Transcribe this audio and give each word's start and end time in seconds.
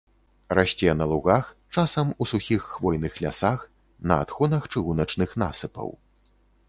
Расце 0.59 0.93
на 1.01 1.05
лугах, 1.11 1.51
часам 1.81 2.07
у 2.25 2.27
сухіх 2.31 2.65
хвойных 2.71 3.19
лясах, 3.25 3.67
на 4.13 4.19
адхонах 4.25 4.63
чыгуначных 4.77 5.29
насыпаў. 5.43 5.95